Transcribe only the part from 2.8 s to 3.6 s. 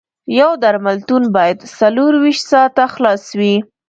خلاص وي